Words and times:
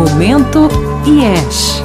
Momento 0.00 0.66
IES, 1.06 1.82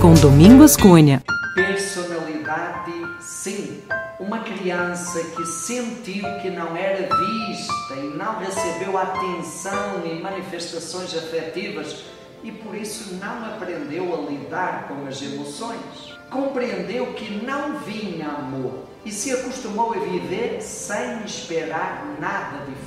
com 0.00 0.14
Domingos 0.14 0.76
Cunha. 0.76 1.20
Personalidade 1.52 2.92
5. 3.18 3.92
Uma 4.20 4.38
criança 4.38 5.20
que 5.34 5.44
sentiu 5.44 6.22
que 6.40 6.48
não 6.48 6.76
era 6.76 7.08
vista 7.12 7.94
e 7.96 8.16
não 8.16 8.38
recebeu 8.38 8.96
atenção 8.96 10.00
e 10.04 10.22
manifestações 10.22 11.12
afetivas 11.12 12.04
e 12.44 12.52
por 12.52 12.76
isso 12.76 13.16
não 13.16 13.44
aprendeu 13.46 14.14
a 14.14 14.30
lidar 14.30 14.86
com 14.86 15.08
as 15.08 15.20
emoções. 15.20 16.16
Compreendeu 16.30 17.14
que 17.14 17.44
não 17.44 17.80
vinha 17.80 18.28
amor 18.28 18.84
e 19.04 19.10
se 19.10 19.32
acostumou 19.32 19.92
a 19.92 19.98
viver 19.98 20.62
sem 20.62 21.24
esperar 21.24 22.16
nada 22.20 22.64
de. 22.64 22.79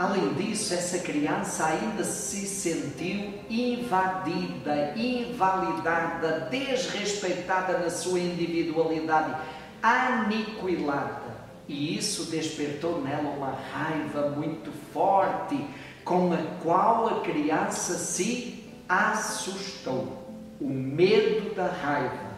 Além 0.00 0.32
disso, 0.32 0.72
essa 0.72 0.98
criança 1.00 1.66
ainda 1.66 2.04
se 2.04 2.46
sentiu 2.46 3.34
invadida, 3.50 4.94
invalidada, 4.96 6.48
desrespeitada 6.50 7.76
na 7.76 7.90
sua 7.90 8.18
individualidade, 8.18 9.36
aniquilada. 9.82 11.20
E 11.68 11.98
isso 11.98 12.30
despertou 12.30 13.02
nela 13.02 13.28
uma 13.28 13.54
raiva 13.74 14.30
muito 14.30 14.72
forte, 14.90 15.62
com 16.02 16.32
a 16.32 16.38
qual 16.62 17.18
a 17.18 17.20
criança 17.20 17.98
se 17.98 18.72
assustou. 18.88 20.32
O 20.58 20.70
medo 20.70 21.54
da 21.54 21.66
raiva, 21.66 22.30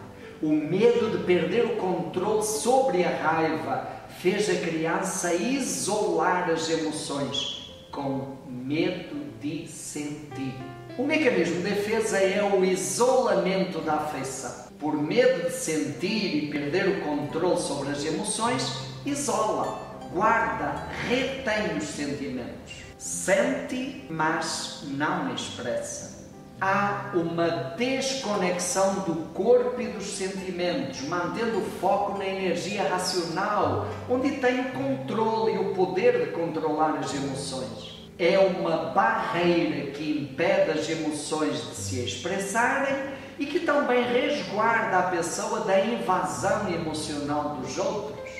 o 0.42 0.48
medo 0.48 1.16
de 1.16 1.22
perder 1.22 1.66
o 1.66 1.76
controle 1.76 2.42
sobre 2.42 3.04
a 3.04 3.16
raiva, 3.16 4.01
fez 4.22 4.48
a 4.48 4.54
criança 4.54 5.34
isolar 5.34 6.48
as 6.48 6.70
emoções 6.70 7.74
com 7.90 8.36
medo 8.46 9.16
de 9.40 9.66
sentir. 9.66 10.54
O 10.96 11.02
mecanismo 11.02 11.56
de 11.56 11.62
defesa 11.62 12.18
é 12.18 12.40
o 12.40 12.64
isolamento 12.64 13.80
da 13.80 13.94
afeição. 13.94 14.68
Por 14.78 14.94
medo 14.94 15.46
de 15.48 15.52
sentir 15.52 16.36
e 16.36 16.50
perder 16.52 16.86
o 16.86 17.00
controle 17.00 17.60
sobre 17.60 17.90
as 17.90 18.04
emoções, 18.04 18.72
isola, 19.04 19.98
guarda, 20.12 20.86
retém 21.08 21.76
os 21.76 21.84
sentimentos. 21.84 22.74
Sente, 22.96 24.04
mas 24.08 24.84
não 24.84 25.34
expressa 25.34 26.21
há 26.62 27.10
uma 27.12 27.74
desconexão 27.76 29.00
do 29.00 29.16
corpo 29.34 29.80
e 29.80 29.88
dos 29.88 30.04
sentimentos, 30.16 31.00
mantendo 31.08 31.58
o 31.58 31.70
foco 31.80 32.16
na 32.16 32.24
energia 32.24 32.88
racional, 32.88 33.88
onde 34.08 34.36
tem 34.36 34.60
o 34.60 34.70
controle 34.70 35.54
e 35.54 35.58
o 35.58 35.74
poder 35.74 36.24
de 36.24 36.30
controlar 36.30 37.00
as 37.00 37.12
emoções. 37.12 38.08
É 38.16 38.38
uma 38.38 38.92
barreira 38.92 39.90
que 39.90 40.20
impede 40.20 40.78
as 40.78 40.88
emoções 40.88 41.68
de 41.68 41.74
se 41.74 41.98
expressarem 41.98 42.94
e 43.40 43.46
que 43.46 43.58
também 43.58 44.04
resguarda 44.04 44.98
a 44.98 45.10
pessoa 45.10 45.60
da 45.60 45.84
invasão 45.84 46.72
emocional 46.72 47.56
dos 47.56 47.76
outros. 47.76 48.30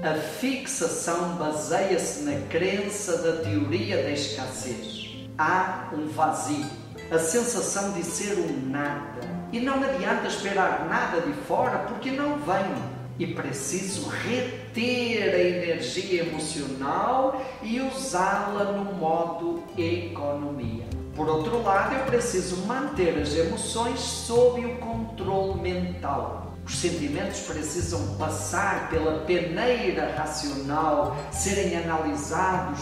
A 0.00 0.14
fixação 0.14 1.30
baseia-se 1.34 2.22
na 2.22 2.46
crença 2.46 3.18
da 3.18 3.42
teoria 3.42 4.04
da 4.04 4.10
escassez. 4.10 5.26
Há 5.36 5.90
um 5.92 6.06
vazio 6.06 6.81
a 7.12 7.18
sensação 7.18 7.92
de 7.92 8.02
ser 8.02 8.38
um 8.38 8.70
nada. 8.70 9.20
E 9.52 9.60
não 9.60 9.82
adianta 9.82 10.28
esperar 10.28 10.86
nada 10.88 11.20
de 11.20 11.32
fora 11.46 11.80
porque 11.80 12.10
não 12.10 12.38
vem. 12.38 12.92
E 13.18 13.34
preciso 13.34 14.08
reter 14.08 15.34
a 15.34 15.38
energia 15.38 16.22
emocional 16.22 17.44
e 17.62 17.78
usá-la 17.80 18.72
no 18.72 18.94
modo 18.94 19.62
economia. 19.76 20.86
Por 21.14 21.28
outro 21.28 21.62
lado, 21.62 21.94
eu 21.94 22.04
preciso 22.06 22.64
manter 22.66 23.20
as 23.20 23.34
emoções 23.34 24.00
sob 24.00 24.64
o 24.64 24.78
controle 24.78 25.60
mental. 25.60 26.54
Os 26.64 26.78
sentimentos 26.78 27.40
precisam 27.40 28.16
passar 28.16 28.88
pela 28.88 29.18
peneira 29.26 30.14
racional, 30.16 31.14
serem 31.30 31.76
analisados, 31.76 32.80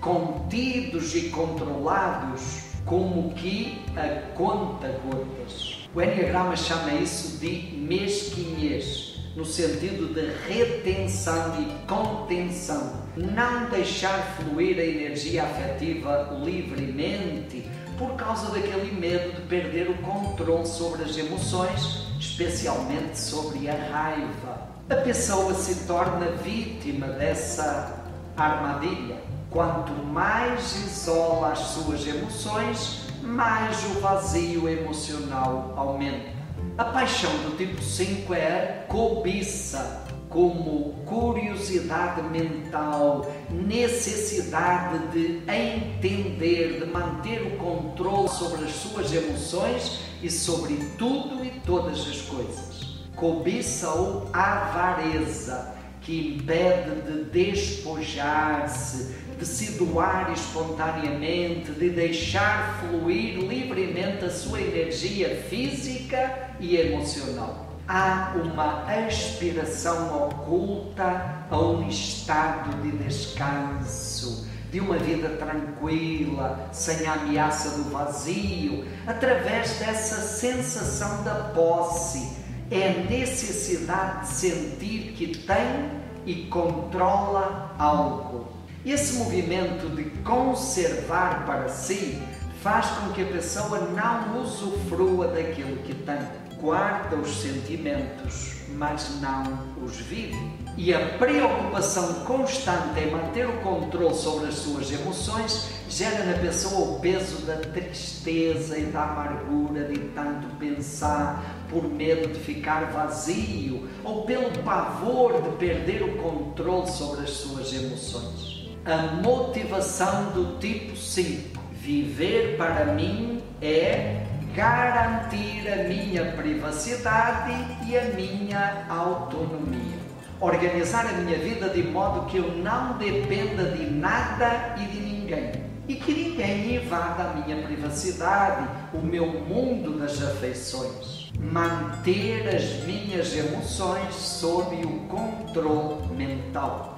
contidos 0.00 1.16
e 1.16 1.30
controlados 1.30 2.71
como 2.84 3.32
que 3.34 3.82
a 3.96 4.32
conta 4.34 4.88
gotas. 5.04 5.88
O 5.94 6.00
Enneagrama 6.00 6.56
chama 6.56 6.94
isso 6.94 7.38
de 7.38 7.76
mesquinhez, 7.76 9.20
no 9.36 9.44
sentido 9.44 10.12
de 10.12 10.32
retenção 10.48 11.60
e 11.60 11.86
contenção. 11.86 13.02
Não 13.16 13.68
deixar 13.70 14.36
fluir 14.36 14.78
a 14.78 14.84
energia 14.84 15.44
afetiva 15.44 16.38
livremente 16.42 17.64
por 17.98 18.14
causa 18.16 18.50
daquele 18.50 18.92
medo 18.98 19.32
de 19.36 19.42
perder 19.42 19.90
o 19.90 19.98
controle 19.98 20.66
sobre 20.66 21.04
as 21.04 21.16
emoções, 21.16 22.06
especialmente 22.18 23.18
sobre 23.18 23.68
a 23.68 23.74
raiva. 23.74 24.72
A 24.90 24.96
pessoa 24.96 25.54
se 25.54 25.86
torna 25.86 26.30
vítima 26.42 27.06
dessa 27.06 28.01
armadilha 28.36 29.32
Quanto 29.52 29.92
mais 30.06 30.74
isola 30.76 31.52
as 31.52 31.58
suas 31.58 32.06
emoções, 32.06 33.02
mais 33.22 33.84
o 33.84 34.00
vazio 34.00 34.66
emocional 34.66 35.74
aumenta. 35.76 36.32
A 36.78 36.86
paixão 36.86 37.30
do 37.42 37.54
tipo 37.58 37.82
5 37.82 38.32
é 38.32 38.86
cobiça, 38.88 40.06
como 40.30 40.94
curiosidade 41.04 42.22
mental, 42.22 43.30
necessidade 43.50 45.06
de 45.08 45.42
entender, 45.46 46.80
de 46.80 46.86
manter 46.90 47.42
o 47.42 47.58
controle 47.58 48.30
sobre 48.30 48.64
as 48.64 48.72
suas 48.72 49.12
emoções 49.12 50.00
e 50.22 50.30
sobre 50.30 50.76
tudo 50.96 51.44
e 51.44 51.50
todas 51.66 52.00
as 52.08 52.22
coisas. 52.22 53.02
Cobiça 53.14 53.90
ou 53.90 54.30
avareza, 54.32 55.74
que 56.02 56.36
impede 56.36 57.00
de 57.02 57.24
despojar-se, 57.30 59.14
de 59.38 59.46
se 59.46 59.78
doar 59.78 60.32
espontaneamente, 60.32 61.72
de 61.72 61.90
deixar 61.90 62.80
fluir 62.80 63.38
livremente 63.38 64.24
a 64.24 64.30
sua 64.30 64.60
energia 64.60 65.44
física 65.48 66.50
e 66.60 66.76
emocional. 66.76 67.68
Há 67.86 68.34
uma 68.36 68.84
aspiração 69.06 70.26
oculta 70.28 71.46
a 71.50 71.58
um 71.58 71.88
estado 71.88 72.80
de 72.82 72.92
descanso, 72.92 74.46
de 74.70 74.80
uma 74.80 74.96
vida 74.96 75.28
tranquila, 75.30 76.68
sem 76.72 77.06
a 77.06 77.14
ameaça 77.14 77.76
do 77.76 77.90
vazio, 77.90 78.84
através 79.06 79.78
dessa 79.78 80.16
sensação 80.20 81.22
da 81.24 81.34
posse. 81.54 82.41
É 82.72 83.06
necessidade 83.08 84.20
de 84.20 84.28
sentir 84.28 85.12
que 85.12 85.38
tem 85.38 85.90
e 86.24 86.46
controla 86.46 87.74
algo 87.78 88.52
esse 88.84 89.14
movimento 89.14 89.94
de 89.94 90.04
conservar 90.22 91.46
para 91.46 91.68
si 91.68 92.20
faz 92.62 92.86
com 92.86 93.12
que 93.12 93.22
a 93.22 93.26
pessoa 93.26 93.78
não 93.78 94.42
usufrua 94.42 95.28
daquilo 95.28 95.76
que 95.84 95.94
tem. 95.94 96.18
Guarda 96.60 97.16
os 97.16 97.42
sentimentos, 97.42 98.62
mas 98.76 99.20
não 99.20 99.84
os 99.84 99.96
vive. 99.98 100.36
E 100.76 100.92
a 100.92 101.16
preocupação 101.18 102.24
constante 102.24 102.98
em 102.98 103.10
manter 103.10 103.48
o 103.48 103.60
controle 103.60 104.14
sobre 104.14 104.48
as 104.48 104.54
suas 104.54 104.90
emoções 104.90 105.68
gera 105.88 106.24
na 106.24 106.38
pessoa 106.38 106.96
o 106.96 107.00
peso 107.00 107.44
da 107.46 107.56
tristeza 107.56 108.78
e 108.78 108.86
da 108.86 109.04
amargura 109.04 109.84
de 109.84 109.98
tanto 110.08 110.48
pensar, 110.56 111.61
por 111.72 111.84
medo 111.84 112.28
de 112.28 112.38
ficar 112.38 112.92
vazio 112.92 113.88
ou 114.04 114.22
pelo 114.22 114.50
pavor 114.62 115.42
de 115.42 115.56
perder 115.56 116.02
o 116.02 116.16
controle 116.18 116.88
sobre 116.88 117.22
as 117.22 117.30
suas 117.30 117.72
emoções 117.72 118.52
a 118.84 119.14
motivação 119.22 120.32
do 120.32 120.58
tipo 120.58 120.96
5. 120.96 121.60
Viver 121.72 122.56
para 122.56 122.86
mim 122.86 123.42
é 123.60 124.26
garantir 124.54 125.68
a 125.68 125.88
minha 125.88 126.32
privacidade 126.32 127.52
e 127.88 127.96
a 127.96 128.04
minha 128.14 128.84
autonomia. 128.88 130.02
Organizar 130.40 131.06
a 131.06 131.12
minha 131.12 131.38
vida 131.38 131.68
de 131.68 131.82
modo 131.82 132.26
que 132.26 132.38
eu 132.38 132.56
não 132.56 132.98
dependa 132.98 133.70
de 133.70 133.88
nada 133.88 134.74
e 134.78 134.86
de 134.86 135.00
ninguém. 135.00 135.71
E 135.88 135.96
que 135.96 136.12
ninguém 136.12 136.76
invada 136.76 137.24
a 137.24 137.34
minha 137.34 137.60
privacidade, 137.62 138.68
o 138.94 138.98
meu 138.98 139.26
mundo 139.26 139.98
das 139.98 140.22
afeições. 140.22 141.32
Manter 141.38 142.54
as 142.54 142.84
minhas 142.84 143.36
emoções 143.36 144.14
sob 144.14 144.76
o 144.84 145.00
controle 145.08 146.06
mental 146.14 146.91